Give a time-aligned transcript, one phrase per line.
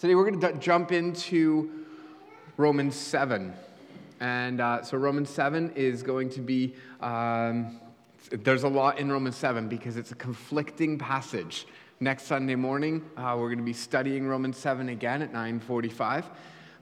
[0.00, 1.84] Today we're going to jump into
[2.56, 3.52] Romans 7.
[4.20, 7.78] And uh, so Romans 7 is going to be, um,
[8.30, 11.66] there's a lot in Romans 7 because it's a conflicting passage.
[12.00, 16.30] Next Sunday morning, uh, we're going to be studying Romans 7 again at 945.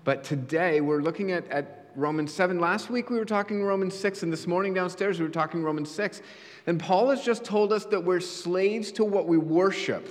[0.04, 2.60] But today we're looking at, at Romans 7.
[2.60, 5.90] Last week we were talking Romans 6, and this morning downstairs we were talking Romans
[5.90, 6.22] 6.
[6.68, 10.08] And Paul has just told us that we're slaves to what we worship.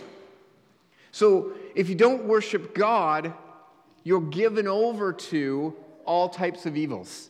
[1.12, 3.34] So if you don't worship God,
[4.04, 5.76] you're given over to
[6.06, 7.30] all types of evils.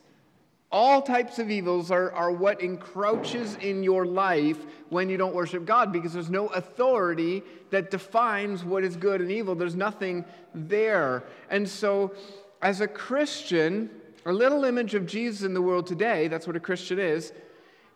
[0.70, 4.58] All types of evils are, are what encroaches in your life
[4.90, 9.30] when you don't worship God because there's no authority that defines what is good and
[9.30, 9.54] evil.
[9.54, 11.24] There's nothing there.
[11.50, 12.14] And so,
[12.60, 13.88] as a Christian,
[14.26, 17.32] a little image of Jesus in the world today, that's what a Christian is,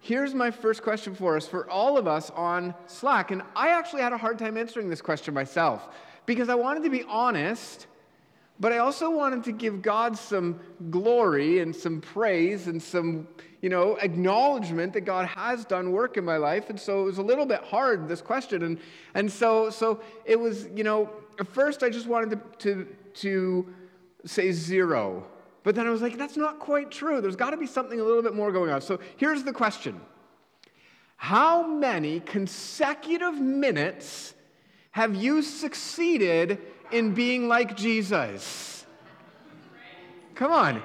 [0.05, 3.30] Here's my first question for us, for all of us on Slack.
[3.30, 5.88] And I actually had a hard time answering this question myself
[6.27, 7.87] because I wanted to be honest,
[8.59, 10.59] but I also wanted to give God some
[10.91, 13.28] glory and some praise and some,
[13.61, 16.69] you know, acknowledgement that God has done work in my life.
[16.69, 18.64] And so it was a little bit hard, this question.
[18.64, 18.81] And,
[19.14, 22.89] and so, so it was, you know, at first I just wanted to, to,
[23.20, 23.75] to
[24.25, 25.28] say zero
[25.65, 27.21] but then I was like, that's not quite true.
[27.21, 28.81] There's got to be something a little bit more going on.
[28.81, 30.01] So here's the question
[31.17, 34.35] How many consecutive minutes
[34.91, 36.59] have you succeeded
[36.91, 38.85] in being like Jesus?
[40.35, 40.83] Come on.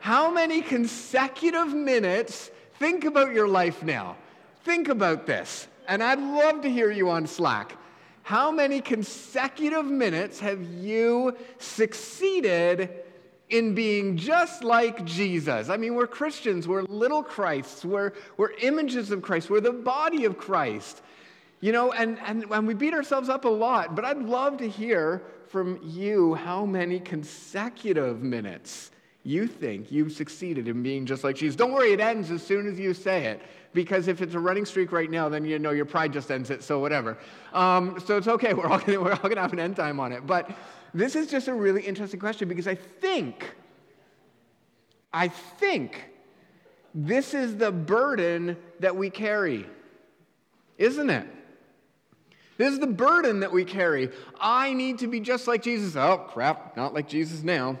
[0.00, 2.50] How many consecutive minutes?
[2.78, 4.16] Think about your life now.
[4.64, 5.68] Think about this.
[5.88, 7.76] And I'd love to hear you on Slack.
[8.22, 13.05] How many consecutive minutes have you succeeded
[13.48, 15.68] in being just like Jesus.
[15.68, 20.24] I mean, we're Christians, we're little Christs, we're, we're images of Christ, we're the body
[20.24, 21.02] of Christ.
[21.60, 24.68] You know, and, and, and we beat ourselves up a lot, but I'd love to
[24.68, 28.90] hear from you how many consecutive minutes
[29.22, 31.56] you think you've succeeded in being just like Jesus.
[31.56, 33.40] Don't worry, it ends as soon as you say it,
[33.72, 36.50] because if it's a running streak right now, then you know your pride just ends
[36.50, 37.16] it, so whatever.
[37.52, 40.26] Um, so it's okay, we're all going to have an end time on it.
[40.26, 40.50] But
[40.94, 43.54] this is just a really interesting question because I think,
[45.12, 46.10] I think
[46.94, 49.66] this is the burden that we carry,
[50.78, 51.26] isn't it?
[52.58, 54.10] This is the burden that we carry.
[54.40, 55.94] I need to be just like Jesus.
[55.96, 57.78] Oh, crap, not like Jesus now.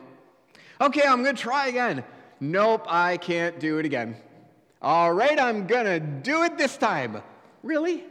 [0.80, 2.04] Okay, I'm going to try again.
[2.40, 4.16] Nope, I can't do it again.
[4.82, 7.22] All right, I'm going to do it this time.
[7.62, 8.04] Really?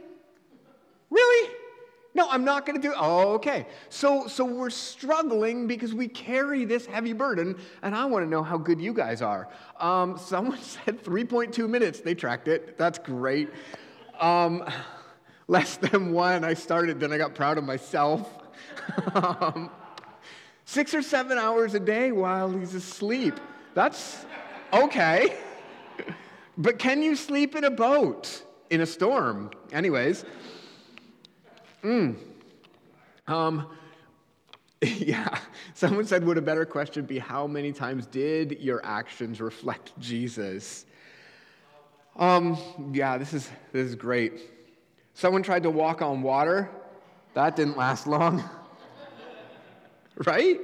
[1.10, 1.54] Really?
[2.16, 2.96] No, I'm not going to do it.
[2.98, 3.66] Oh, okay.
[3.90, 8.42] So, so we're struggling because we carry this heavy burden, and I want to know
[8.42, 9.50] how good you guys are.
[9.78, 12.00] Um, someone said 3.2 minutes.
[12.00, 12.78] They tracked it.
[12.78, 13.50] That's great.
[14.18, 14.64] Um,
[15.46, 16.42] less than one.
[16.42, 18.26] I started, then I got proud of myself.
[19.14, 19.70] um,
[20.64, 23.38] six or seven hours a day while he's asleep.
[23.74, 24.24] That's
[24.72, 25.36] okay.
[26.56, 29.50] but can you sleep in a boat in a storm?
[29.70, 30.24] Anyways.
[31.82, 32.16] Mm.
[33.26, 33.66] Um,
[34.82, 35.38] yeah,
[35.74, 40.86] someone said, would a better question be how many times did your actions reflect Jesus?
[42.16, 42.58] Um,
[42.92, 44.40] yeah, this is, this is great.
[45.14, 46.70] Someone tried to walk on water.
[47.34, 48.42] That didn't last long.
[50.26, 50.60] right?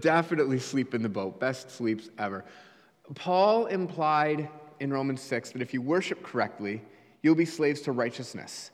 [0.00, 1.38] Definitely sleep in the boat.
[1.38, 2.44] Best sleeps ever.
[3.14, 4.48] Paul implied
[4.80, 6.82] in Romans 6 that if you worship correctly,
[7.22, 8.70] you'll be slaves to righteousness.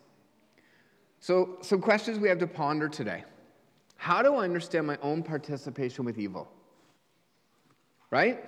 [1.22, 3.22] So, some questions we have to ponder today.
[3.94, 6.50] How do I understand my own participation with evil?
[8.10, 8.44] Right?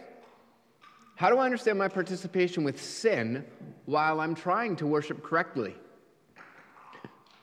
[1.15, 3.45] How do I understand my participation with sin
[3.85, 5.77] while I'm trying to worship correctly?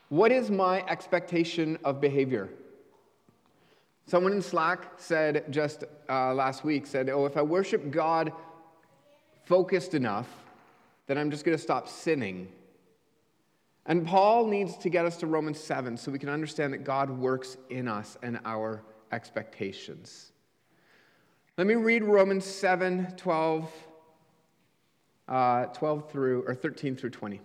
[0.10, 2.50] What is my expectation of behavior?
[4.08, 8.34] Someone in Slack said just uh, last week, said, Oh, if I worship God
[9.46, 10.28] focused enough,
[11.08, 12.50] then I'm just going to stop sinning
[13.86, 17.10] and Paul needs to get us to Romans 7 so we can understand that God
[17.10, 20.32] works in us and our expectations.
[21.58, 23.72] Let me read Romans 7 12,
[25.28, 27.42] uh, 12 through, or 13 through 20.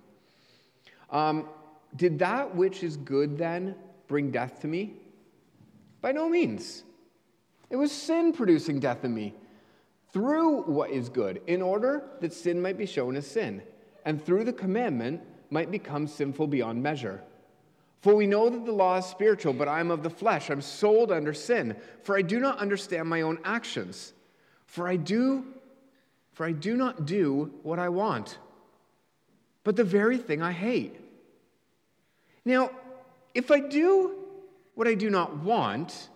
[1.11, 1.49] Um,
[1.95, 3.75] Did that which is good then
[4.07, 4.95] bring death to me?
[6.01, 6.85] By no means.
[7.69, 9.35] It was sin producing death in me
[10.13, 13.61] through what is good, in order that sin might be shown as sin,
[14.05, 15.21] and through the commandment
[15.51, 17.23] might become sinful beyond measure.
[18.01, 20.51] For we know that the law is spiritual, but I am of the flesh.
[20.51, 24.13] I'm sold under sin, for I do not understand my own actions.
[24.67, 25.45] For I do
[26.37, 28.37] for I do not do what I want,
[29.65, 30.95] but the very thing I hate.
[32.45, 32.71] Now,
[33.33, 34.15] if I do
[34.75, 36.11] what I do not want,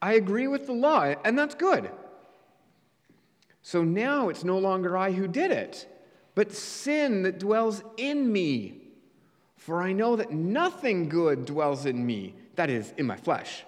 [0.00, 1.90] I agree with the law, and that's good.
[3.60, 5.88] So now it's no longer I who did it,
[6.34, 8.80] but sin that dwells in me.
[9.56, 13.64] For I know that nothing good dwells in me, that is, in my flesh.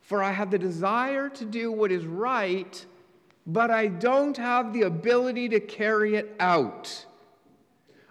[0.00, 2.84] For I have the desire to do what is right,
[3.46, 7.06] but I don't have the ability to carry it out.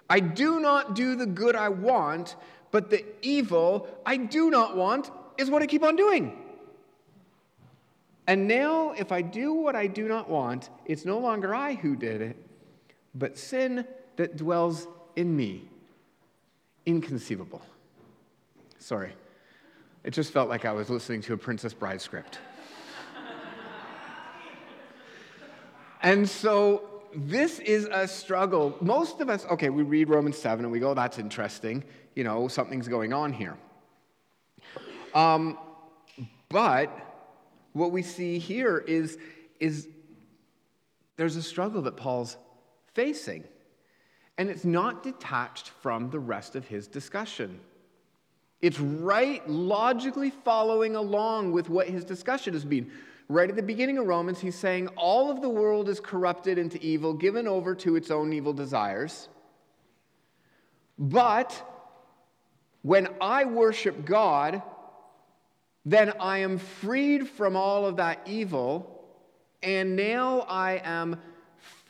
[0.09, 2.35] I do not do the good I want,
[2.71, 6.37] but the evil I do not want is what I keep on doing.
[8.27, 11.95] And now, if I do what I do not want, it's no longer I who
[11.95, 12.37] did it,
[13.15, 13.85] but sin
[14.17, 15.63] that dwells in me.
[16.85, 17.61] Inconceivable.
[18.79, 19.13] Sorry.
[20.03, 22.39] It just felt like I was listening to a Princess Bride script.
[26.01, 28.75] and so this is a struggle.
[28.81, 31.83] Most of us, okay, we read Romans 7 and we go, that's interesting.
[32.15, 33.57] You know, something's going on here.
[35.13, 35.57] Um,
[36.49, 36.89] but
[37.73, 39.17] what we see here is,
[39.59, 39.87] is
[41.17, 42.37] there's a struggle that Paul's
[42.93, 43.43] facing,
[44.37, 47.59] and it's not detached from the rest of his discussion.
[48.61, 52.91] It's right logically following along with what his discussion has been.
[53.27, 56.79] Right at the beginning of Romans, he's saying all of the world is corrupted into
[56.83, 59.29] evil, given over to its own evil desires.
[60.99, 61.67] But
[62.81, 64.61] when I worship God,
[65.85, 69.03] then I am freed from all of that evil,
[69.63, 71.19] and now I am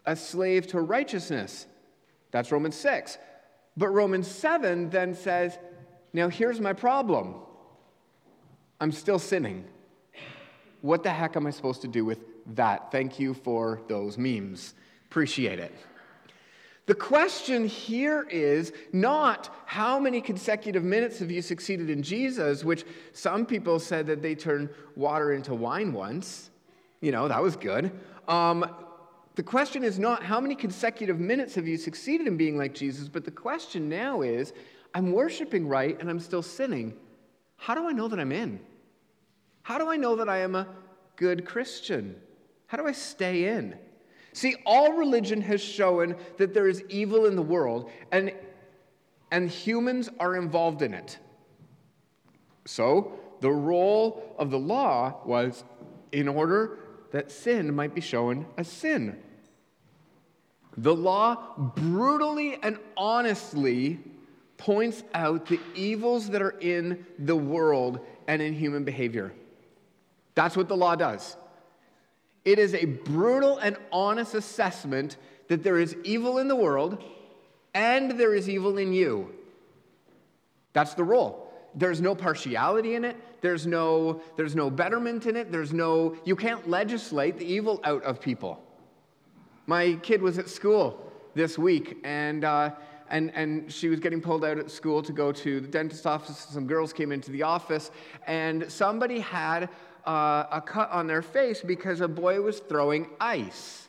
[0.06, 1.68] a slave to righteousness.
[2.31, 3.18] That's Romans 6.
[3.77, 5.57] But Romans 7 then says,
[6.13, 7.36] now here's my problem
[8.80, 9.65] I'm still sinning.
[10.81, 12.19] What the heck am I supposed to do with
[12.56, 12.92] that?
[12.92, 14.74] Thank you for those memes.
[15.06, 15.74] Appreciate it.
[16.88, 22.83] The question here is not how many consecutive minutes have you succeeded in Jesus, which
[23.13, 26.50] some people said that they turned water into wine once.
[27.00, 27.92] You know, that was good.
[28.27, 28.65] Um,
[29.36, 33.07] the question is not how many consecutive minutes have you succeeded in being like Jesus,
[33.07, 34.54] but the question now is
[34.94, 36.94] I'm worshiping right and I'm still sinning.
[37.56, 38.60] How do I know that I'm in?
[39.62, 40.68] How do I know that I am a
[41.16, 42.16] good Christian?
[42.68, 43.78] How do I stay in?
[44.33, 48.34] See, all religion has shown that there is evil in the world, and,
[49.30, 51.19] and humans are involved in it.
[52.66, 55.63] So, the role of the law was
[56.12, 56.80] in order
[57.12, 59.18] that sin might be shown as sin.
[60.78, 64.00] The law brutally and honestly
[64.58, 69.34] points out the evils that are in the world and in human behavior.
[70.36, 71.36] That's what the law does.
[72.46, 75.18] It is a brutal and honest assessment
[75.48, 77.04] that there is evil in the world
[77.74, 79.34] and there is evil in you.
[80.74, 81.41] That's the role.
[81.76, 83.18] There's no partiality in it.
[83.42, 85.52] There's no, there's no betterment in it.
[85.52, 88.62] There's no, you can't legislate the evil out of people.
[89.68, 92.72] My kid was at school this week and, uh,
[93.10, 96.38] and, and she was getting pulled out at school to go to the dentist office.
[96.38, 97.92] Some girls came into the office
[98.28, 99.70] and somebody had
[100.06, 103.88] uh, a cut on their face because a boy was throwing ice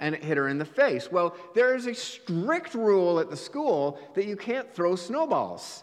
[0.00, 1.10] and it hit her in the face.
[1.10, 5.82] Well, there is a strict rule at the school that you can't throw snowballs.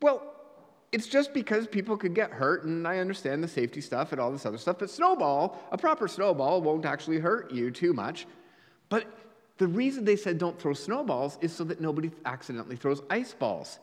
[0.00, 0.22] Well,
[0.92, 4.30] it's just because people could get hurt, and I understand the safety stuff and all
[4.30, 8.26] this other stuff, but snowball, a proper snowball, won't actually hurt you too much.
[8.88, 9.06] But
[9.58, 13.78] the reason they said don't throw snowballs is so that nobody accidentally throws ice balls.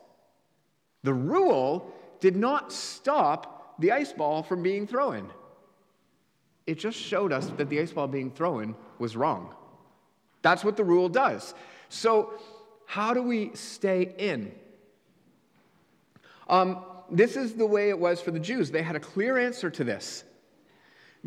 [1.02, 5.30] The rule did not stop the ice ball from being thrown.
[6.66, 9.54] It just showed us that the ice ball being thrown was wrong.
[10.42, 11.54] That's what the rule does.
[11.88, 12.34] So,
[12.86, 14.52] how do we stay in?
[16.48, 18.70] Um, this is the way it was for the Jews.
[18.70, 20.24] They had a clear answer to this.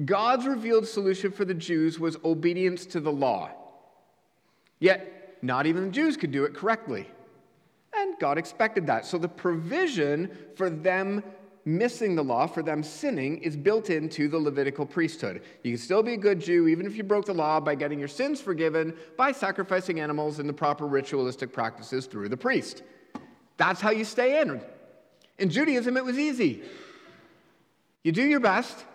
[0.06, 3.52] God's revealed solution for the Jews was obedience to the law.
[4.80, 7.08] Yet, not even the Jews could do it correctly.
[7.96, 9.06] And God expected that.
[9.06, 11.24] So, the provision for them
[11.66, 15.42] missing the law, for them sinning, is built into the Levitical priesthood.
[15.64, 18.00] You can still be a good Jew even if you broke the law by getting
[18.00, 22.84] your sins forgiven by sacrificing animals and the proper ritualistic practices through the priest.
[23.58, 24.62] That's how you stay in.
[25.38, 26.62] In Judaism, it was easy.
[28.04, 28.86] You do your best,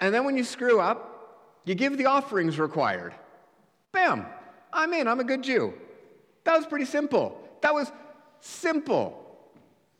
[0.00, 3.14] and then when you screw up, you give the offerings required.
[3.92, 4.26] Bam,
[4.72, 5.74] I'm in, I'm a good Jew.
[6.44, 7.40] That was pretty simple.
[7.60, 7.92] That was
[8.40, 9.18] simple.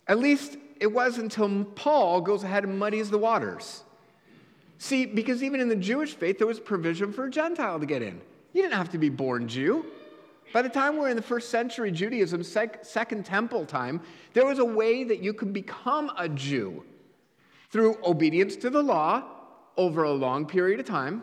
[0.08, 3.84] At least it was until Paul goes ahead and muddies the waters.
[4.78, 8.02] See, because even in the Jewish faith, there was provision for a Gentile to get
[8.02, 8.20] in.
[8.52, 9.86] You didn't have to be born Jew.
[10.52, 14.00] By the time we're in the first century Judaism, sec- second temple time,
[14.35, 16.85] there was a way that you could become a Jew.
[17.73, 19.25] through obedience to the law
[19.78, 21.23] over a long period of time,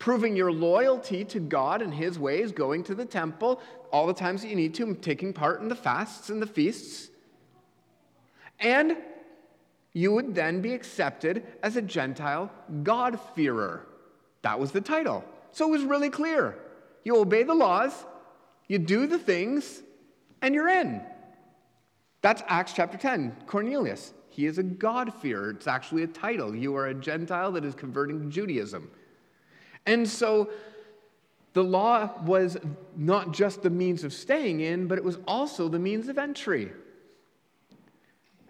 [0.00, 3.62] proving your loyalty to God and His ways, going to the temple
[3.92, 7.08] all the times that you need to, taking part in the fasts and the feasts.
[8.58, 8.96] And
[9.92, 12.50] you would then be accepted as a Gentile
[12.82, 13.86] God-fearer.
[14.42, 15.24] That was the title.
[15.52, 16.58] So it was really clear.
[17.04, 18.04] You obey the laws,
[18.68, 19.82] you do the things,
[20.40, 21.02] and you're in.
[22.20, 24.12] That's Acts chapter 10, Cornelius.
[24.28, 25.50] He is a God-fearer.
[25.50, 26.54] It's actually a title.
[26.54, 28.90] You are a Gentile that is converting to Judaism.
[29.86, 30.50] And so
[31.54, 32.56] the law was
[32.96, 36.70] not just the means of staying in, but it was also the means of entry.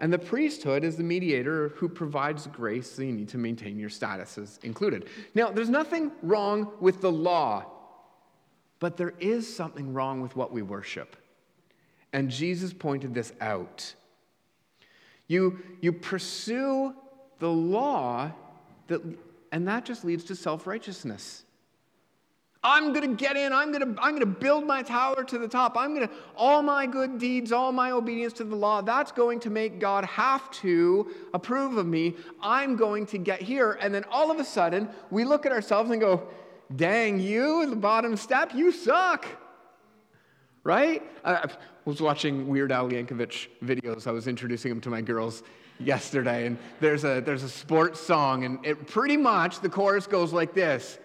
[0.01, 3.89] And the priesthood is the mediator who provides grace that you need to maintain your
[3.89, 5.09] statuses included.
[5.35, 7.65] Now, there's nothing wrong with the law,
[8.81, 11.17] but there is something wrong with what we worship.
[12.13, 13.95] And Jesus pointed this out.
[15.27, 16.95] You, you pursue
[17.39, 18.33] the law,
[18.87, 19.03] that,
[19.53, 21.45] and that just leads to self righteousness.
[22.65, 23.53] I'm going to get in.
[23.53, 25.77] I'm going to, I'm going to build my tower to the top.
[25.77, 29.39] I'm going to, all my good deeds, all my obedience to the law, that's going
[29.41, 32.17] to make God have to approve of me.
[32.43, 33.79] I'm going to get here.
[33.81, 36.27] And then all of a sudden, we look at ourselves and go,
[36.75, 39.27] dang, you, the bottom step, you suck.
[40.65, 41.03] Right?
[41.25, 41.49] I
[41.85, 44.07] was watching Weird Al Yankovic videos.
[44.07, 45.43] I was introducing him to my girls
[45.79, 46.47] yesterday.
[46.47, 50.53] And there's a, there's a sports song, and it pretty much, the chorus goes like
[50.55, 50.99] this.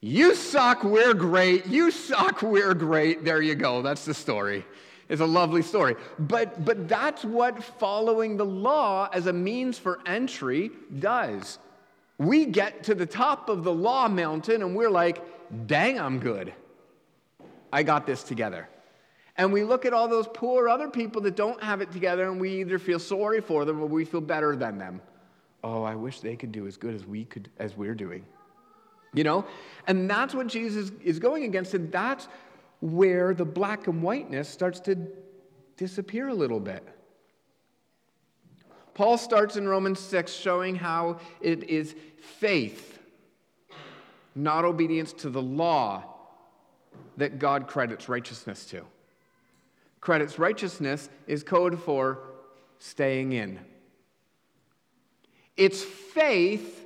[0.00, 1.66] You suck, we're great.
[1.66, 3.24] You suck, we're great.
[3.24, 3.82] There you go.
[3.82, 4.64] That's the story.
[5.08, 5.96] It's a lovely story.
[6.18, 11.58] But, but that's what following the law as a means for entry does.
[12.18, 15.22] We get to the top of the law mountain and we're like,
[15.66, 16.54] dang, I'm good.
[17.72, 18.68] I got this together.
[19.36, 22.40] And we look at all those poor other people that don't have it together and
[22.40, 25.02] we either feel sorry for them or we feel better than them.
[25.62, 28.24] Oh, I wish they could do as good as we could as we're doing.
[29.12, 29.44] You know?
[29.86, 32.28] And that's what Jesus is going against, and that's
[32.80, 34.96] where the black and whiteness starts to
[35.76, 36.86] disappear a little bit.
[38.96, 42.98] Paul starts in Romans 6 showing how it is faith,
[44.34, 46.02] not obedience to the law,
[47.18, 48.86] that God credits righteousness to.
[50.00, 52.20] Credits righteousness is code for
[52.78, 53.58] staying in.
[55.58, 56.82] It's faith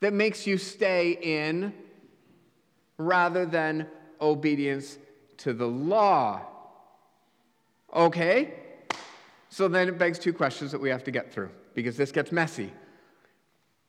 [0.00, 1.72] that makes you stay in
[2.98, 3.86] rather than
[4.20, 4.98] obedience
[5.36, 6.40] to the law.
[7.94, 8.63] Okay?
[9.54, 12.32] So then it begs two questions that we have to get through because this gets
[12.32, 12.72] messy.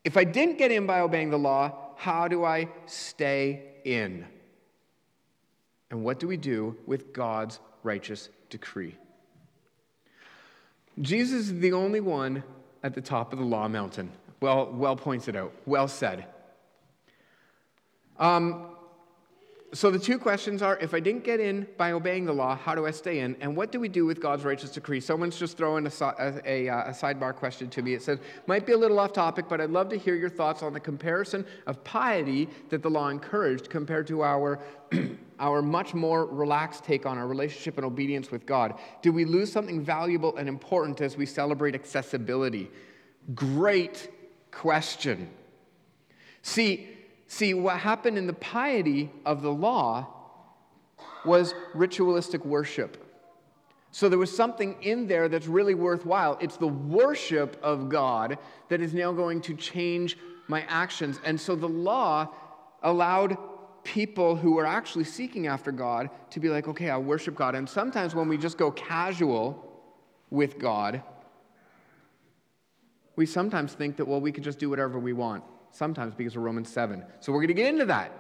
[0.04, 4.28] If I didn't get in by obeying the law, how do I stay in?
[5.90, 8.96] And what do we do with God's righteous decree?
[11.02, 12.44] Jesus is the only one
[12.84, 14.12] at the top of the law mountain.
[14.42, 15.52] Well, well pointed out.
[15.66, 16.28] Well said.
[18.20, 18.75] Um,
[19.76, 22.76] so the two questions are if I didn't get in by obeying the law, how
[22.76, 23.36] do I stay in?
[23.42, 25.02] And what do we do with God's righteous decree?
[25.02, 25.92] Someone's just throwing a,
[26.46, 27.94] a, uh, a, sidebar question to me.
[27.94, 30.64] It says, might be a little off topic, but I'd love to hear your thoughts
[30.64, 34.62] on the comparison of piety that the law encouraged compared to our,
[35.42, 38.76] our much more relaxed take on our relationship and obedience with God.
[39.02, 42.72] Do we lose something valuable and important as we celebrate accessibility?
[43.34, 44.10] Great
[44.52, 45.30] question.
[46.44, 46.95] See,
[47.28, 50.08] see, what happened in the piety of the law
[51.26, 53.02] was ritualistic worship.
[53.92, 56.38] So there was something in there that's really worthwhile.
[56.42, 58.38] It's the worship of God
[58.70, 60.18] that is now going to change
[60.48, 61.20] my actions.
[61.24, 62.28] And so the law
[62.84, 63.38] allowed
[63.84, 67.56] people who were actually seeking after God to be like, okay, I'll worship God.
[67.56, 69.64] And sometimes when we just go casual
[70.30, 71.02] with God,
[73.16, 75.44] we sometimes think that, well, we could just do whatever we want,
[75.76, 77.04] sometimes because of Romans 7.
[77.20, 78.12] So we're going to get into that.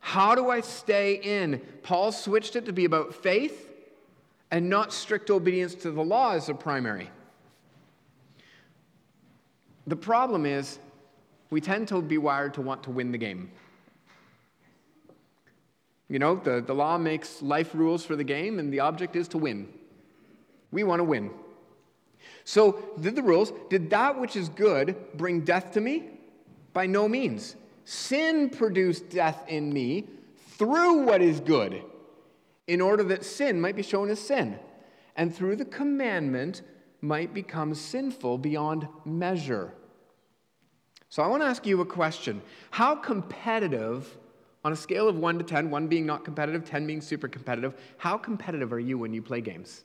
[0.00, 1.60] How do I stay in?
[1.82, 3.70] Paul switched it to be about faith
[4.50, 7.10] and not strict obedience to the law as a primary.
[9.86, 10.78] The problem is,
[11.50, 13.50] we tend to be wired to want to win the game.
[16.08, 19.28] You know, the, the law makes life rules for the game, and the object is
[19.28, 19.68] to win.
[20.70, 21.30] We want to win.
[22.44, 26.15] So, did the rules, did that which is good bring death to me?
[26.76, 27.56] By no means.
[27.86, 30.10] Sin produced death in me
[30.58, 31.82] through what is good,
[32.66, 34.58] in order that sin might be shown as sin,
[35.16, 36.60] and through the commandment
[37.00, 39.72] might become sinful beyond measure.
[41.08, 42.42] So, I want to ask you a question.
[42.70, 44.18] How competitive,
[44.62, 47.72] on a scale of 1 to 10, 1 being not competitive, 10 being super competitive,
[47.96, 49.84] how competitive are you when you play games?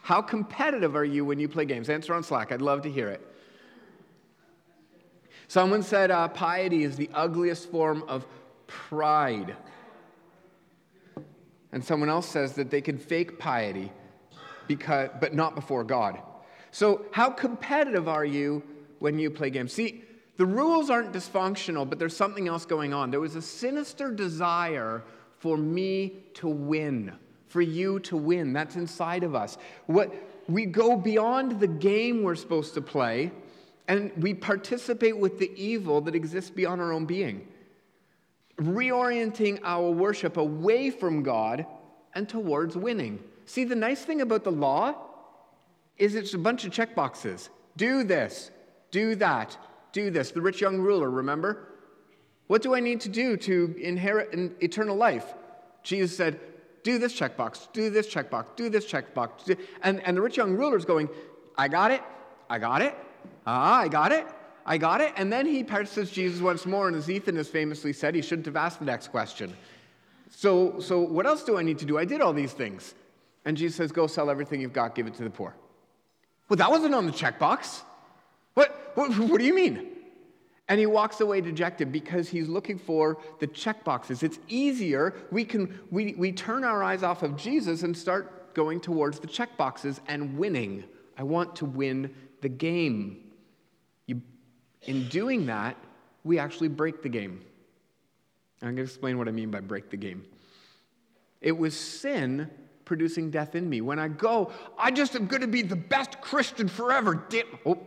[0.00, 1.90] How competitive are you when you play games?
[1.90, 2.50] Answer on Slack.
[2.50, 3.20] I'd love to hear it.
[5.48, 8.26] Someone said uh, piety is the ugliest form of
[8.66, 9.56] pride.
[11.72, 13.92] And someone else says that they can fake piety,
[14.66, 16.20] because, but not before God.
[16.70, 18.62] So, how competitive are you
[18.98, 19.72] when you play games?
[19.72, 20.04] See,
[20.36, 23.10] the rules aren't dysfunctional, but there's something else going on.
[23.10, 25.02] There was a sinister desire
[25.38, 27.12] for me to win,
[27.48, 28.52] for you to win.
[28.52, 29.58] That's inside of us.
[29.86, 30.12] What
[30.48, 33.32] we go beyond the game we're supposed to play,
[33.88, 37.46] and we participate with the evil that exists beyond our own being,
[38.58, 41.66] reorienting our worship away from God
[42.14, 43.22] and towards winning.
[43.44, 44.94] See, the nice thing about the law
[45.98, 47.48] is it's a bunch of check boxes.
[47.76, 48.50] Do this,
[48.90, 49.56] do that,
[49.92, 50.30] do this.
[50.32, 51.68] The rich young ruler, remember?
[52.48, 55.34] What do I need to do to inherit an eternal life?
[55.82, 56.40] Jesus said,
[56.82, 59.56] Do this checkbox, do this checkbox, do this checkbox.
[59.82, 61.08] And, and the rich young ruler is going,
[61.56, 62.02] I got it,
[62.48, 62.96] I got it,
[63.46, 64.26] ah, I got it,
[64.64, 65.12] I got it.
[65.16, 68.46] And then he presses Jesus once more, and as Ethan has famously said, he shouldn't
[68.46, 69.56] have asked the next question.
[70.30, 71.98] So, so what else do I need to do?
[71.98, 72.94] I did all these things.
[73.44, 75.54] And Jesus says, Go sell everything you've got, give it to the poor.
[76.48, 77.82] Well, that wasn't on the checkbox.
[78.54, 79.88] What, what, what do you mean?
[80.68, 84.22] And he walks away dejected because he's looking for the check boxes.
[84.22, 85.14] It's easier.
[85.30, 89.28] We can we, we turn our eyes off of Jesus and start going towards the
[89.28, 90.82] check boxes and winning.
[91.16, 92.12] I want to win
[92.46, 93.18] the game.
[94.06, 94.22] You,
[94.82, 95.76] in doing that,
[96.22, 97.40] we actually break the game.
[98.62, 100.24] I'm going to explain what I mean by break the game.
[101.40, 102.48] It was sin
[102.84, 103.80] producing death in me.
[103.80, 107.26] When I go, I just am going to be the best Christian forever.
[107.66, 107.80] Oh,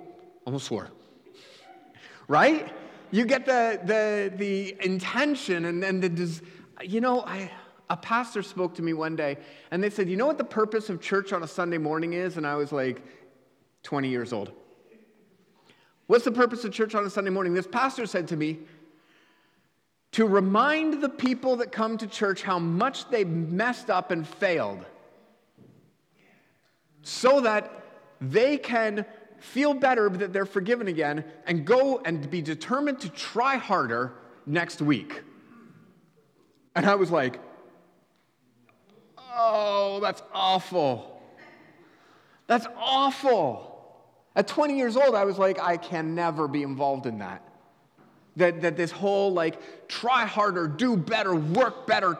[0.43, 0.89] almost swore.
[2.27, 2.69] Right?
[3.11, 6.41] You get the, the, the intention and, and the,
[6.83, 7.49] you know, I,
[7.89, 9.37] a pastor spoke to me one day
[9.71, 12.35] and they said, You know what the purpose of church on a Sunday morning is?
[12.35, 13.01] And I was like
[13.83, 14.51] 20 years old.
[16.07, 17.53] What's the purpose of church on a Sunday morning?
[17.53, 18.59] This pastor said to me,
[20.11, 24.83] to remind the people that come to church how much they messed up and failed
[27.03, 27.71] so that
[28.19, 29.05] they can
[29.39, 34.13] feel better that they're forgiven again and go and be determined to try harder
[34.45, 35.21] next week.
[36.75, 37.39] And I was like,
[39.17, 41.21] oh, that's awful.
[42.47, 43.68] That's awful.
[44.35, 47.43] At 20 years old, I was like, I can never be involved in that.
[48.35, 52.17] That, that this whole like try harder, do better, work better,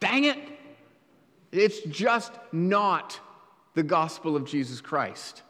[0.00, 0.38] dang it,
[1.52, 3.20] it's just not
[3.74, 5.42] the gospel of Jesus Christ.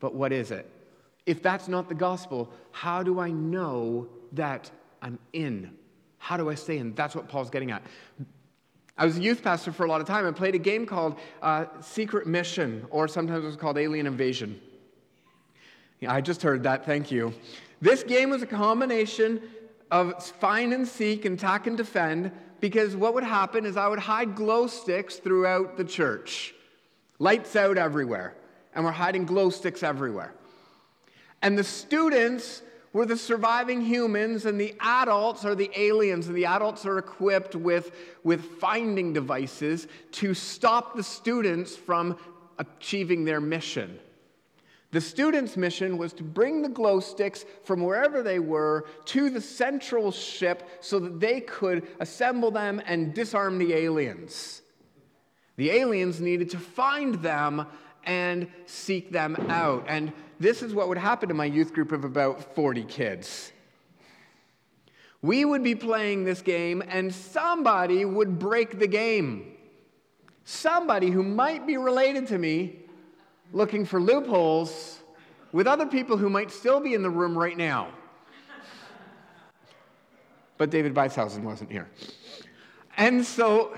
[0.00, 0.68] But what is it?
[1.24, 5.70] If that's not the gospel, how do I know that I'm in?
[6.18, 6.94] How do I stay in?
[6.94, 7.82] That's what Paul's getting at.
[8.98, 11.18] I was a youth pastor for a lot of time and played a game called
[11.40, 14.60] uh, Secret Mission, or sometimes it was called Alien Invasion.
[16.06, 17.34] I just heard that, thank you.
[17.80, 19.40] This game was a combination
[19.90, 23.98] of find and seek and attack and defend because what would happen is I would
[23.98, 26.54] hide glow sticks throughout the church.
[27.18, 28.34] Lights out everywhere.
[28.74, 30.32] And we're hiding glow sticks everywhere.
[31.42, 32.62] And the students
[32.92, 36.28] were the surviving humans, and the adults are the aliens.
[36.28, 37.90] And the adults are equipped with,
[38.22, 42.16] with finding devices to stop the students from
[42.58, 43.98] achieving their mission.
[44.92, 49.40] The students' mission was to bring the glow sticks from wherever they were to the
[49.40, 54.60] central ship so that they could assemble them and disarm the aliens.
[55.56, 57.66] The aliens needed to find them
[58.04, 59.86] and seek them out.
[59.88, 63.50] And this is what would happen to my youth group of about 40 kids.
[65.22, 69.56] We would be playing this game, and somebody would break the game.
[70.44, 72.81] Somebody who might be related to me
[73.52, 75.00] looking for loopholes
[75.52, 77.88] with other people who might still be in the room right now.
[80.58, 81.88] But David Beishausen wasn't here.
[82.96, 83.76] And so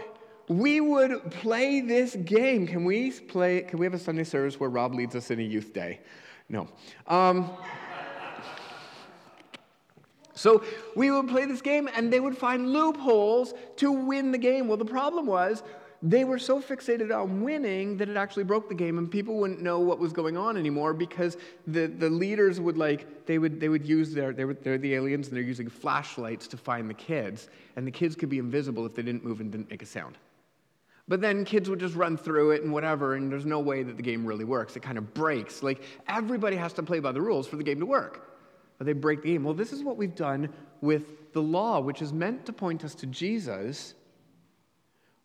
[0.49, 2.67] we would play this game.
[2.67, 3.63] Can we play?
[3.63, 6.01] Can we have a Sunday service where Rob leads us in a youth day?
[6.49, 6.69] No.
[7.07, 7.51] Um,
[10.35, 10.63] so
[10.95, 14.69] we would play this game, and they would find loopholes to win the game.
[14.69, 15.63] Well, the problem was
[16.05, 19.62] they were so fixated on winning that it actually broke the game and people wouldn't
[19.62, 23.71] know what was going on anymore because the, the leaders would like they would they
[23.71, 26.95] would use their they were, they're the aliens and they're using flashlights to find the
[26.95, 29.87] kids and the kids could be invisible if they didn't move and didn't make a
[29.87, 30.19] sound.
[31.09, 33.97] But then kids would just run through it and whatever and there's no way that
[33.97, 34.77] the game really works.
[34.77, 35.62] It kind of breaks.
[35.62, 38.29] Like everybody has to play by the rules for the game to work.
[38.77, 39.43] But they break the game.
[39.43, 40.51] Well this is what we've done
[40.83, 43.95] with the law which is meant to point us to jesus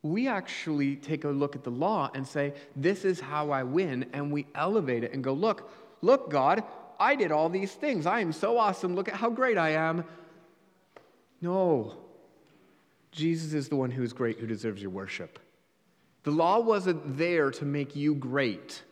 [0.01, 4.05] We actually take a look at the law and say, This is how I win.
[4.13, 5.69] And we elevate it and go, Look,
[6.01, 6.63] look, God,
[6.99, 8.05] I did all these things.
[8.05, 8.95] I am so awesome.
[8.95, 10.03] Look at how great I am.
[11.41, 11.97] No.
[13.11, 15.39] Jesus is the one who is great, who deserves your worship.
[16.23, 18.83] The law wasn't there to make you great.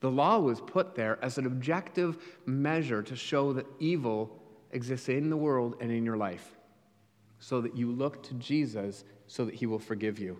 [0.00, 4.40] The law was put there as an objective measure to show that evil
[4.72, 6.56] exists in the world and in your life,
[7.38, 10.36] so that you look to Jesus so that he will forgive you.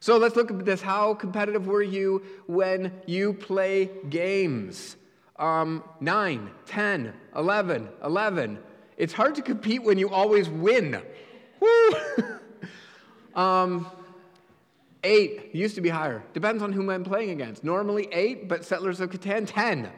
[0.00, 0.82] So let's look at this.
[0.82, 4.96] How competitive were you when you play games?
[5.36, 8.58] Um, 9, 10, 11, 11.
[8.96, 11.00] It's hard to compete when you always win.
[11.60, 11.94] Woo!
[13.40, 13.86] um,
[15.04, 16.24] eight used to be higher.
[16.34, 17.62] Depends on whom I'm playing against.
[17.62, 19.88] Normally eight, but Settlers of Catan, 10.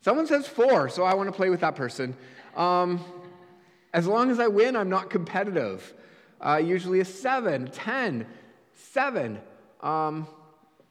[0.00, 2.16] Someone says four, so I want to play with that person.
[2.56, 3.04] Um,
[3.92, 5.92] as long as I win, I'm not competitive.
[6.44, 8.26] Uh, usually a seven, 10,
[8.74, 9.40] seven.
[9.80, 10.28] Um,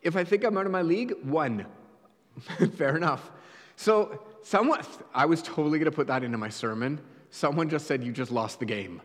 [0.02, 1.68] if I think I'm out of my league, one.
[2.76, 3.32] Fair enough.
[3.76, 4.82] So, someone,
[5.14, 7.00] I was totally going to put that into my sermon.
[7.30, 9.02] Someone just said, You just lost the game.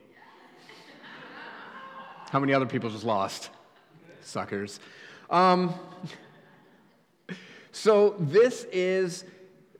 [2.31, 3.51] How many other people just lost?
[4.23, 4.81] Suckers.
[5.29, 5.75] Um,
[7.73, 9.25] so this is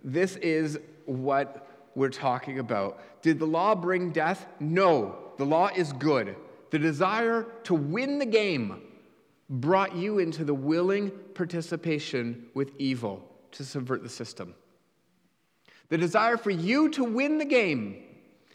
[0.05, 3.23] this is what we're talking about.
[3.23, 4.47] Did the law bring death?
[4.61, 5.19] No.
[5.39, 6.37] The law is good.
[6.71, 8.83] The desire to win the game
[9.49, 14.55] brought you into the willing participation with evil to subvert the system.
[15.89, 18.05] The desire for you to win the game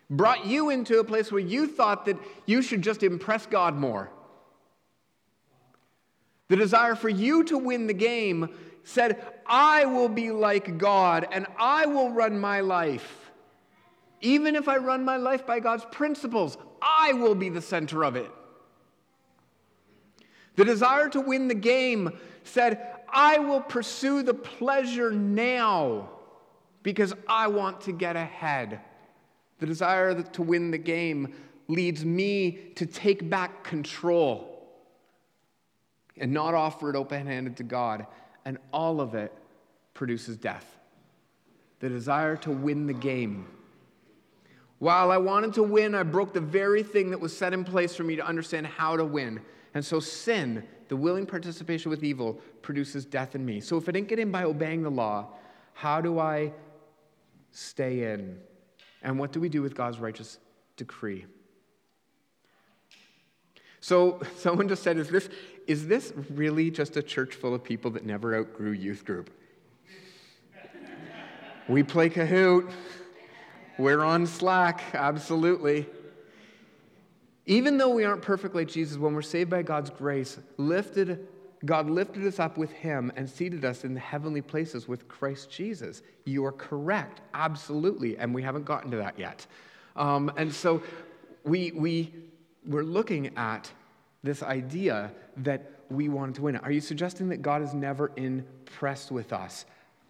[0.10, 4.12] brought you into a place where you thought that you should just impress God more.
[6.50, 8.50] The desire for you to win the game
[8.84, 13.32] said, I will be like God and I will run my life.
[14.22, 18.16] Even if I run my life by God's principles, I will be the center of
[18.16, 18.30] it.
[20.56, 22.12] The desire to win the game
[22.44, 26.10] said, I will pursue the pleasure now
[26.84, 28.82] because I want to get ahead.
[29.60, 31.34] The desire to win the game
[31.68, 34.50] leads me to take back control
[36.18, 38.06] and not offer it open handed to God.
[38.46, 39.32] And all of it
[39.94, 40.78] produces death.
[41.80, 43.48] The desire to win the game.
[44.84, 47.96] While I wanted to win, I broke the very thing that was set in place
[47.96, 49.40] for me to understand how to win.
[49.74, 53.62] And so, sin, the willing participation with evil, produces death in me.
[53.62, 55.28] So, if I didn't get in by obeying the law,
[55.72, 56.52] how do I
[57.52, 58.38] stay in?
[59.04, 60.38] And what do we do with God's righteous
[60.76, 61.28] decree?
[63.80, 65.30] So, someone just said, Is this,
[65.66, 69.30] is this really just a church full of people that never outgrew youth group?
[71.70, 72.70] we play Kahoot.
[73.78, 75.88] We're on Slack, absolutely.
[77.46, 81.28] Even though we aren't perfect like Jesus, when we're saved by God's grace, lifted,
[81.66, 85.50] God lifted us up with Him and seated us in the heavenly places with Christ
[85.50, 86.04] Jesus.
[86.26, 88.18] You are correct, absolutely.
[88.18, 89.46] And we haven't gotten to that yet.
[89.96, 90.84] Um, and so
[91.44, 92.14] we, we,
[92.66, 93.72] we're looking at
[94.22, 96.58] this idea that we wanted to win.
[96.58, 99.66] Are you suggesting that God is never impressed with us?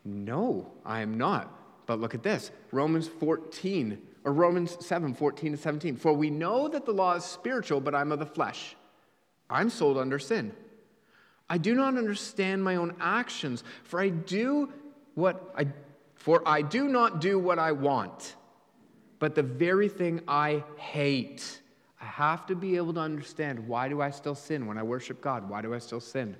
[0.06, 1.63] No, I am not.
[1.86, 5.96] But look at this Romans 14, or Romans 7 14 to 17.
[5.98, 8.76] For we know that the law is spiritual, but I'm of the flesh.
[9.50, 10.54] I'm sold under sin.
[11.50, 14.72] I do not understand my own actions, for I do
[15.16, 15.68] what I
[16.16, 18.36] for I do not do what I want,
[19.20, 21.60] but the very thing I hate.
[22.00, 25.22] I have to be able to understand why do I still sin when I worship
[25.22, 25.50] God?
[25.50, 26.36] Why do I still sin?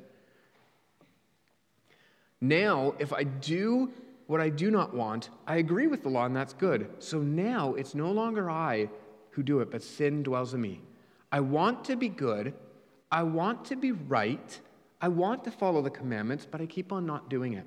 [2.42, 3.92] Now, if I do
[4.28, 6.90] what I do not want, I agree with the law, and that's good.
[7.00, 8.90] So now it's no longer I
[9.32, 10.82] who do it, but sin dwells in me.
[11.32, 12.54] I want to be good.
[13.12, 14.60] I want to be right.
[15.02, 17.66] I want to follow the commandments, but I keep on not doing it.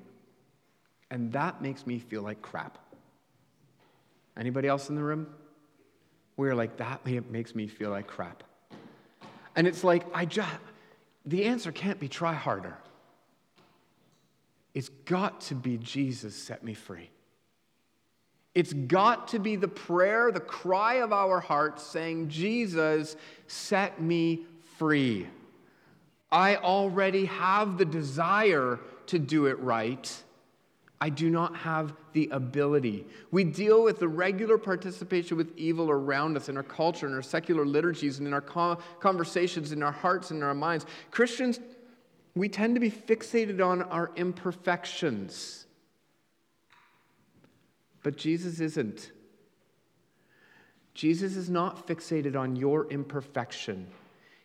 [1.11, 2.77] And that makes me feel like crap.
[4.35, 5.27] Anybody else in the room?
[6.35, 8.43] We're like, that makes me feel like crap.
[9.55, 10.49] And it's like, I just,
[11.25, 12.77] the answer can't be try harder.
[14.77, 17.09] It's got to be Jesus set me free.
[18.53, 23.15] It's got to be the prayer, the cry of our hearts saying, Jesus,
[23.47, 24.45] set me
[24.77, 25.25] free.
[26.31, 30.23] I already have the desire to do it right.
[31.01, 33.07] I do not have the ability.
[33.31, 37.23] We deal with the regular participation with evil around us in our culture, in our
[37.23, 40.85] secular liturgies, and in our conversations, in our hearts, and in our minds.
[41.09, 41.59] Christians,
[42.39, 45.65] we tend to be fixated on our imperfections.
[48.03, 49.11] But Jesus isn't.
[50.93, 53.87] Jesus is not fixated on your imperfection.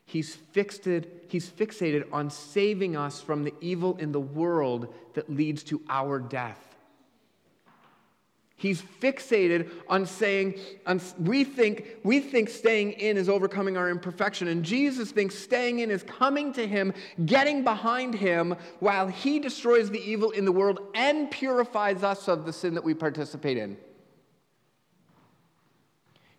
[0.05, 5.63] He's fixated, he's fixated on saving us from the evil in the world that leads
[5.65, 6.72] to our death.
[8.63, 10.55] He's fixated on saying,
[10.87, 14.47] on, we, think, we think staying in is overcoming our imperfection.
[14.47, 16.95] And Jesus thinks staying in is coming to him,
[17.27, 22.47] getting behind him, while he destroys the evil in the world and purifies us of
[22.47, 23.77] the sin that we participate in.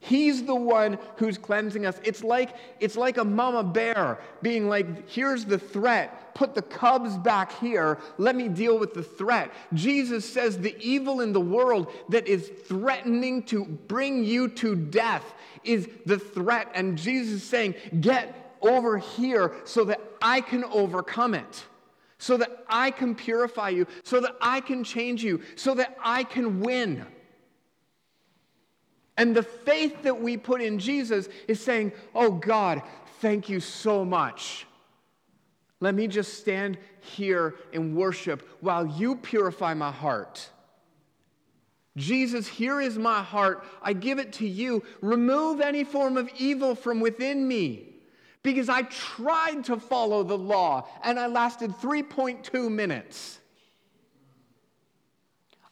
[0.03, 1.97] He's the one who's cleansing us.
[2.03, 6.35] It's like, it's like a mama bear being like, here's the threat.
[6.35, 7.99] Put the cubs back here.
[8.17, 9.49] Let me deal with the threat.
[9.73, 15.23] Jesus says the evil in the world that is threatening to bring you to death
[15.63, 16.69] is the threat.
[16.75, 21.63] And Jesus is saying, get over here so that I can overcome it.
[22.17, 26.25] So that I can purify you, so that I can change you, so that I
[26.25, 27.05] can win.
[29.17, 32.81] And the faith that we put in Jesus is saying, Oh God,
[33.19, 34.65] thank you so much.
[35.79, 40.49] Let me just stand here and worship while you purify my heart.
[41.95, 43.65] Jesus, here is my heart.
[43.81, 44.83] I give it to you.
[45.01, 47.89] Remove any form of evil from within me.
[48.41, 53.39] Because I tried to follow the law and I lasted 3.2 minutes.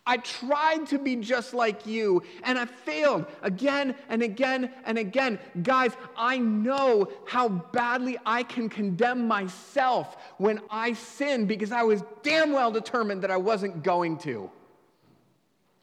[0.06, 5.38] I tried to be just like you and I failed again and again and again.
[5.62, 12.04] Guys, I know how badly I can condemn myself when I sin because I was
[12.24, 14.50] damn well determined that I wasn't going to.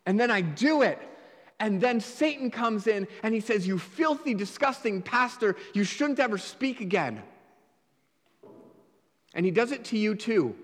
[0.05, 0.99] And then I do it.
[1.61, 6.39] And then Satan comes in and he says, You filthy, disgusting pastor, you shouldn't ever
[6.39, 7.23] speak again.
[9.35, 10.57] And he does it to you too.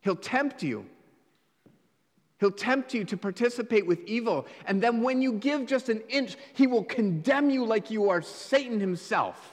[0.00, 0.86] He'll tempt you.
[2.42, 4.48] He'll tempt you to participate with evil.
[4.66, 8.20] And then when you give just an inch, he will condemn you like you are
[8.20, 9.52] Satan himself.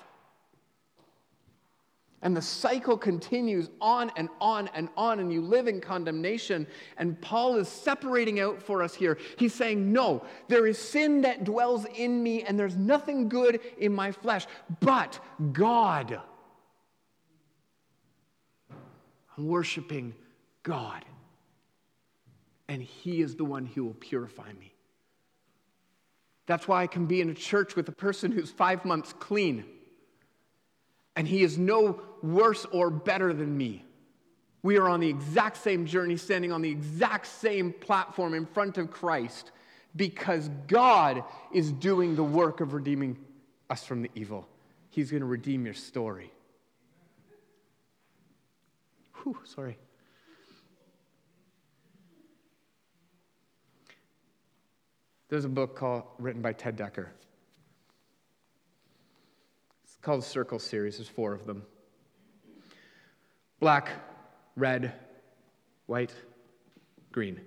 [2.24, 6.66] And the cycle continues on and on and on, and you live in condemnation.
[6.98, 9.20] And Paul is separating out for us here.
[9.38, 13.94] He's saying, No, there is sin that dwells in me, and there's nothing good in
[13.94, 14.48] my flesh,
[14.80, 15.20] but
[15.54, 16.20] God.
[19.38, 20.16] I'm worshiping
[20.64, 21.06] God
[22.70, 24.74] and He is the one who will purify me.
[26.46, 29.66] That's why I can be in a church with a person who's five months clean,
[31.16, 33.86] and he is no worse or better than me.
[34.64, 38.80] We are on the exact same journey, standing on the exact same platform in front
[38.80, 39.52] of Christ,
[39.96, 43.20] because God is doing the work of redeeming
[43.70, 44.48] us from the evil.
[44.90, 46.34] He's going to redeem your story.
[49.22, 49.78] Whew, sorry.
[55.30, 57.08] There's a book called, written by Ted Dekker.
[59.84, 60.98] It's called the Circle Series.
[60.98, 61.64] There's four of them
[63.60, 63.90] black,
[64.56, 64.94] red,
[65.86, 66.14] white,
[67.12, 67.40] green.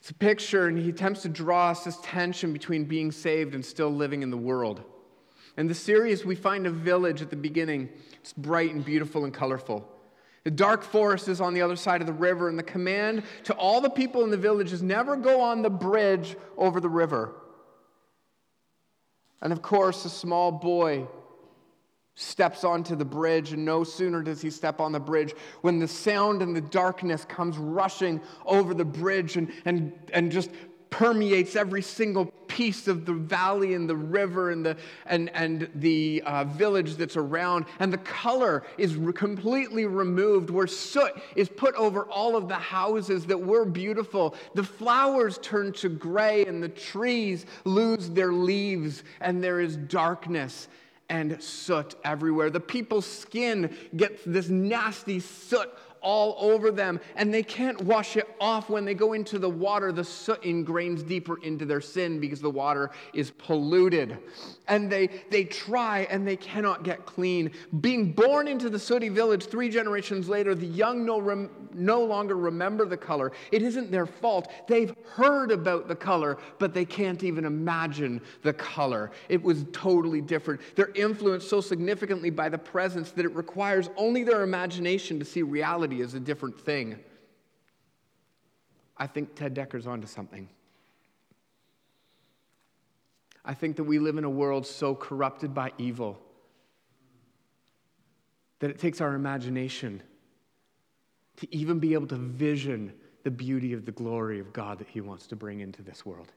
[0.00, 3.64] It's a picture, and he attempts to draw us this tension between being saved and
[3.64, 4.82] still living in the world.
[5.58, 7.90] In the series, we find a village at the beginning.
[8.14, 9.86] It's bright and beautiful and colorful.
[10.48, 13.52] The dark forest is on the other side of the river, and the command to
[13.52, 17.34] all the people in the village is never go on the bridge over the river.
[19.42, 21.06] And of course, a small boy
[22.14, 25.86] steps onto the bridge, and no sooner does he step on the bridge when the
[25.86, 30.48] sound and the darkness comes rushing over the bridge and, and, and just
[30.90, 36.22] permeates every single piece of the valley and the river and the, and, and the
[36.24, 37.66] uh, village that's around.
[37.78, 42.54] And the color is re- completely removed, where soot is put over all of the
[42.54, 44.34] houses that were beautiful.
[44.54, 50.68] The flowers turn to gray, and the trees lose their leaves, and there is darkness
[51.10, 52.50] and soot everywhere.
[52.50, 55.70] The people's skin gets this nasty soot
[56.02, 59.92] all over them, and they can't wash it off when they go into the water.
[59.92, 64.18] The soot ingrains deeper into their sin because the water is polluted.
[64.66, 67.50] And they, they try and they cannot get clean.
[67.80, 72.36] Being born into the sooty village three generations later, the young no, rem, no longer
[72.36, 73.32] remember the color.
[73.50, 74.50] It isn't their fault.
[74.68, 79.10] They've heard about the color, but they can't even imagine the color.
[79.28, 80.60] It was totally different.
[80.76, 85.42] They're influenced so significantly by the presence that it requires only their imagination to see
[85.42, 86.98] reality reality is a different thing.
[88.96, 90.48] I think Ted Dekker's onto something.
[93.44, 96.18] I think that we live in a world so corrupted by evil
[98.58, 100.02] that it takes our imagination
[101.36, 105.00] to even be able to vision the beauty of the glory of God that He
[105.00, 106.32] wants to bring into this world.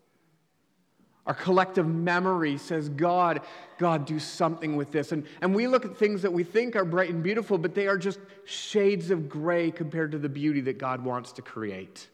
[1.27, 3.41] Our collective memory says, God,
[3.77, 5.11] God, do something with this.
[5.11, 7.87] And, and we look at things that we think are bright and beautiful, but they
[7.87, 12.07] are just shades of gray compared to the beauty that God wants to create.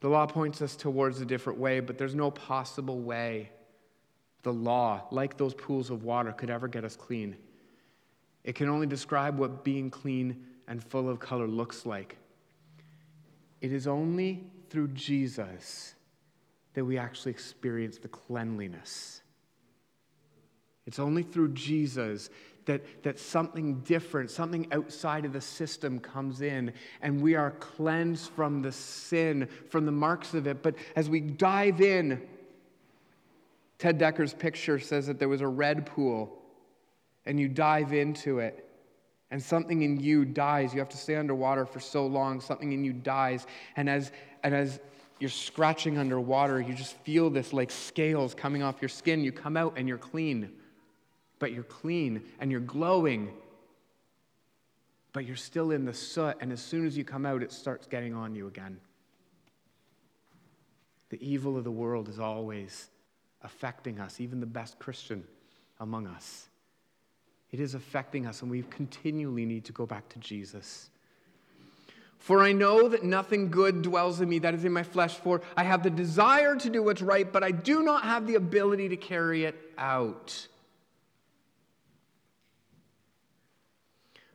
[0.00, 3.50] The law points us towards a different way, but there's no possible way
[4.44, 7.36] the law, like those pools of water, could ever get us clean.
[8.44, 12.16] It can only describe what being clean and full of color looks like.
[13.60, 15.94] It is only through Jesus
[16.74, 19.22] that we actually experience the cleanliness.
[20.86, 22.30] It's only through Jesus
[22.66, 28.30] that, that something different, something outside of the system comes in, and we are cleansed
[28.30, 30.62] from the sin, from the marks of it.
[30.62, 32.22] But as we dive in,
[33.78, 36.42] Ted Dekker's picture says that there was a red pool,
[37.26, 38.68] and you dive into it
[39.30, 40.72] and something in you dies.
[40.72, 43.46] You have to stay underwater for so long, something in you dies.
[43.76, 44.10] And as,
[44.42, 44.80] and as
[45.18, 49.22] you're scratching underwater, you just feel this like scales coming off your skin.
[49.22, 50.50] You come out and you're clean.
[51.38, 53.32] But you're clean and you're glowing.
[55.12, 56.36] But you're still in the soot.
[56.40, 58.78] And as soon as you come out, it starts getting on you again.
[61.10, 62.88] The evil of the world is always
[63.42, 65.24] affecting us, even the best Christian
[65.80, 66.48] among us.
[67.50, 70.90] It is affecting us, and we continually need to go back to Jesus.
[72.18, 75.14] For I know that nothing good dwells in me, that is in my flesh.
[75.14, 78.34] For I have the desire to do what's right, but I do not have the
[78.34, 80.48] ability to carry it out.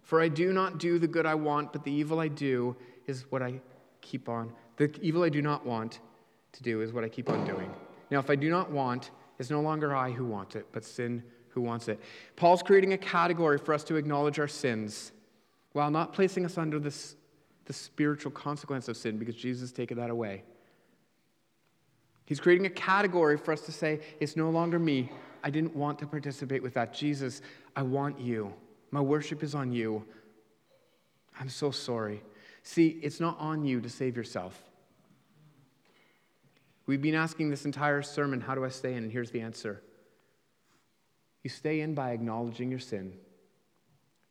[0.01, 2.75] For I do not do the good I want, but the evil I do
[3.07, 3.59] is what I
[4.01, 4.53] keep on.
[4.77, 5.99] The evil I do not want
[6.53, 7.71] to do is what I keep on doing.
[8.11, 11.23] Now, if I do not want, it's no longer I who want it, but sin
[11.49, 11.99] who wants it.
[12.35, 15.11] Paul's creating a category for us to acknowledge our sins
[15.71, 17.15] while not placing us under this,
[17.65, 20.43] the spiritual consequence of sin because Jesus has taken that away.
[22.25, 25.11] He's creating a category for us to say, it's no longer me.
[25.43, 26.93] I didn't want to participate with that.
[26.93, 27.41] Jesus,
[27.75, 28.53] I want you.
[28.91, 30.05] My worship is on you.
[31.39, 32.23] I'm so sorry.
[32.63, 34.61] See, it's not on you to save yourself.
[36.85, 39.03] We've been asking this entire sermon, how do I stay in?
[39.03, 39.81] And here's the answer
[41.43, 43.13] you stay in by acknowledging your sin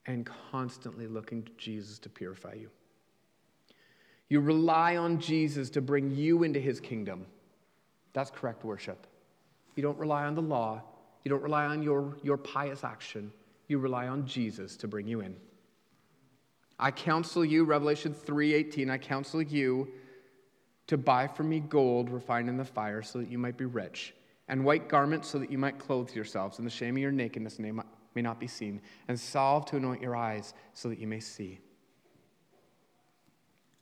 [0.07, 2.71] and constantly looking to Jesus to purify you.
[4.28, 7.26] You rely on Jesus to bring you into his kingdom.
[8.12, 9.06] That's correct worship.
[9.76, 10.82] You don't rely on the law,
[11.24, 13.32] you don't rely on your, your pious action.
[13.68, 15.37] You rely on Jesus to bring you in.
[16.78, 19.88] I counsel you, Revelation 3:18, I counsel you
[20.88, 24.14] to buy from me gold refined in the fire so that you might be rich
[24.48, 27.58] and white garments so that you might clothe yourselves, and the shame of your nakedness
[27.58, 31.61] may not be seen, and salve to anoint your eyes so that you may see.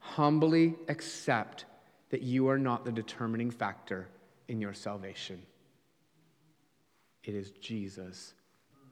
[0.00, 1.66] Humbly accept
[2.10, 4.08] that you are not the determining factor
[4.48, 5.40] in your salvation.
[7.22, 8.34] It is Jesus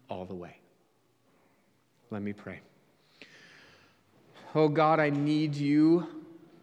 [0.09, 0.59] all the way.
[2.11, 2.61] Let me pray.
[4.55, 6.07] Oh God, I need you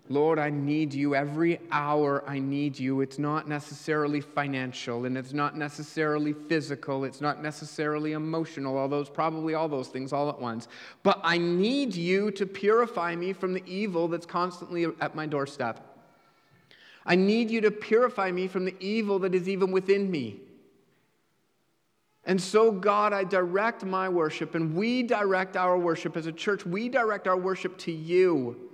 [0.07, 1.15] Lord, I need you.
[1.15, 3.01] Every hour I need you.
[3.01, 7.05] It's not necessarily financial and it's not necessarily physical.
[7.05, 10.67] It's not necessarily emotional, although it's probably all those things all at once.
[11.01, 15.79] But I need you to purify me from the evil that's constantly at my doorstep.
[17.03, 20.39] I need you to purify me from the evil that is even within me.
[22.27, 26.65] And so, God, I direct my worship, and we direct our worship as a church.
[26.65, 28.71] We direct our worship to you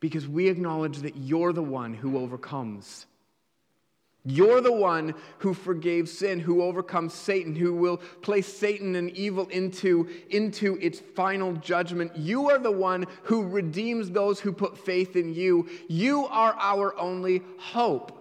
[0.00, 3.06] because we acknowledge that you're the one who overcomes.
[4.24, 9.46] You're the one who forgave sin, who overcomes Satan, who will place Satan and evil
[9.48, 12.14] into, into its final judgment.
[12.16, 15.68] You are the one who redeems those who put faith in you.
[15.88, 18.14] You are our only hope.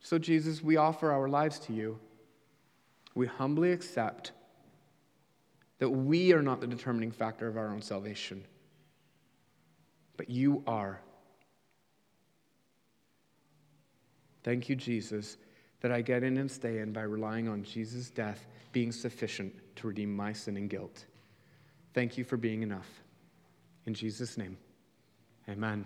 [0.00, 1.98] So, Jesus, we offer our lives to you.
[3.14, 4.32] We humbly accept
[5.78, 8.44] that we are not the determining factor of our own salvation
[10.16, 11.00] but you are.
[14.42, 15.38] Thank you, Jesus,
[15.80, 19.86] that I get in and stay in by relying on Jesus' death being sufficient to
[19.86, 21.04] redeem my sin and guilt.
[21.94, 22.88] Thank you for being enough.
[23.86, 24.56] In Jesus' name,
[25.48, 25.84] amen.